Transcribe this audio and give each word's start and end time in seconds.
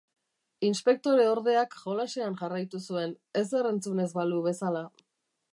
Inspektore-ordeak 0.69 1.77
jolasean 1.83 2.39
jarraitu 2.41 2.83
zuen, 2.89 3.15
ezer 3.45 3.73
entzun 3.73 4.05
ez 4.07 4.11
balu 4.21 4.45
bezala. 4.51 4.87